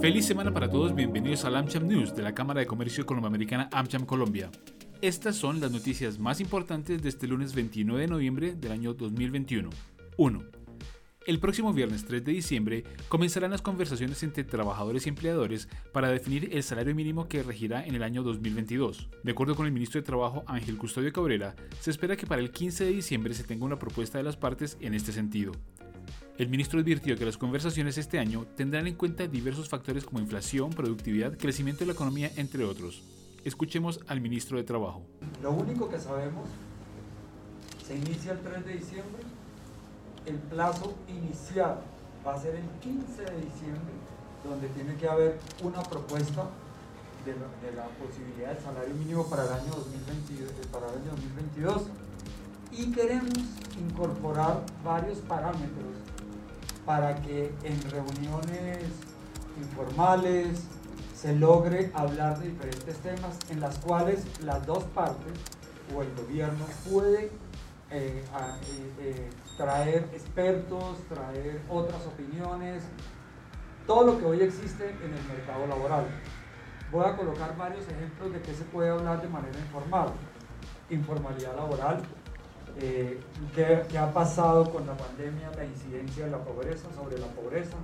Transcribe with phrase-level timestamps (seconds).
[0.00, 4.06] Feliz semana para todos, bienvenidos al AmCham News de la Cámara de Comercio Colomboamericana AmCham
[4.06, 4.48] Colombia.
[5.02, 9.68] Estas son las noticias más importantes de este lunes 29 de noviembre del año 2021.
[10.16, 10.44] 1.
[11.26, 16.48] El próximo viernes 3 de diciembre comenzarán las conversaciones entre trabajadores y empleadores para definir
[16.52, 19.08] el salario mínimo que regirá en el año 2022.
[19.24, 22.52] De acuerdo con el ministro de Trabajo Ángel Custodio Cabrera, se espera que para el
[22.52, 25.52] 15 de diciembre se tenga una propuesta de las partes en este sentido.
[26.38, 30.70] El ministro advirtió que las conversaciones este año tendrán en cuenta diversos factores como inflación,
[30.70, 33.02] productividad, crecimiento de la economía, entre otros.
[33.44, 35.02] Escuchemos al ministro de Trabajo.
[35.42, 36.48] Lo único que sabemos,
[37.84, 39.22] se inicia el 3 de diciembre,
[40.26, 41.80] el plazo inicial
[42.24, 43.94] va a ser el 15 de diciembre,
[44.44, 46.48] donde tiene que haber una propuesta
[47.26, 47.32] de
[47.74, 51.82] la, posibilidad del salario mínimo para el año 2022, para el año 2022
[52.70, 53.32] y queremos
[53.76, 55.98] incorporar varios parámetros
[56.88, 58.78] para que en reuniones
[59.58, 60.66] informales
[61.14, 65.34] se logre hablar de diferentes temas en las cuales las dos partes
[65.94, 67.26] o el gobierno puede
[67.90, 68.24] eh, eh,
[69.00, 72.82] eh, traer expertos, traer otras opiniones,
[73.86, 76.06] todo lo que hoy existe en el mercado laboral.
[76.90, 80.08] Voy a colocar varios ejemplos de qué se puede hablar de manera informal.
[80.88, 82.00] Informalidad laboral,
[82.80, 83.20] eh,
[83.54, 87.76] qué, ha pasado con la pandemia, la incidencia de la pobreza sobre la pobreza,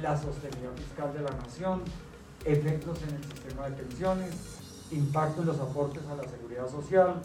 [0.00, 1.82] la sostenibilidad fiscal de la nación,
[2.44, 4.30] efectos en el sistema de pensiones,
[4.90, 7.22] impacto en los aportes a la seguridad social,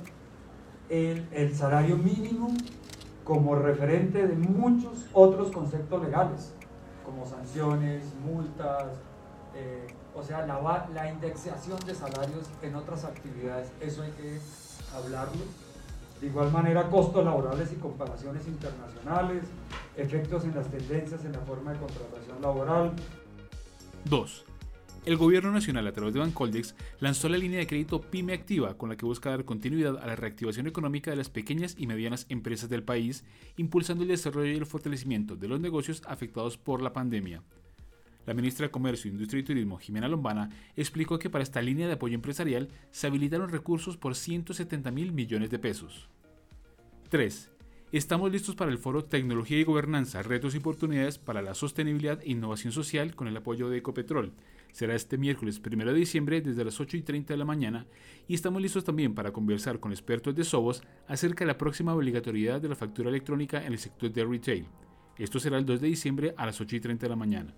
[0.90, 2.50] el, el salario mínimo
[3.26, 6.54] como referente de muchos otros conceptos legales,
[7.04, 8.86] como sanciones, multas,
[9.56, 14.40] eh, o sea, la, la indexación de salarios en otras actividades, eso hay que
[14.96, 15.65] hablarlo
[16.22, 19.44] de igual manera, costos laborales y comparaciones internacionales,
[19.98, 22.94] efectos en las tendencias en la forma de contratación laboral.
[24.06, 24.46] 2.
[25.06, 28.90] El Gobierno Nacional, a través de Bancoldex, lanzó la línea de crédito PYME Activa, con
[28.90, 32.70] la que busca dar continuidad a la reactivación económica de las pequeñas y medianas empresas
[32.70, 33.24] del país,
[33.56, 37.44] impulsando el desarrollo y el fortalecimiento de los negocios afectados por la pandemia.
[38.26, 41.94] La ministra de Comercio, Industria y Turismo, Jimena Lombana, explicó que para esta línea de
[41.94, 46.10] apoyo empresarial se habilitaron recursos por 170 mil millones de pesos.
[47.10, 47.52] 3.
[47.92, 52.32] Estamos listos para el foro Tecnología y Gobernanza, Retos y Oportunidades para la Sostenibilidad e
[52.32, 54.34] Innovación Social con el apoyo de Ecopetrol.
[54.72, 57.86] Será este miércoles 1 de diciembre desde las 8 y 30 de la mañana
[58.28, 62.60] y estamos listos también para conversar con expertos de Sobos acerca de la próxima obligatoriedad
[62.60, 64.66] de la factura electrónica en el sector de retail.
[65.18, 67.54] Esto será el 2 de diciembre a las 8 y 30 de la mañana.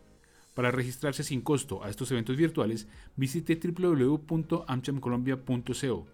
[0.58, 6.08] Para registrarse sin costo a estos eventos virtuales, visite www.amchemcolombia.co.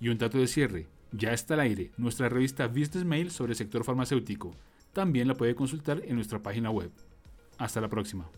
[0.00, 3.56] Y un dato de cierre, ya está al aire nuestra revista Business Mail sobre el
[3.56, 4.52] sector farmacéutico.
[4.92, 6.92] También la puede consultar en nuestra página web.
[7.58, 8.30] Hasta la próxima.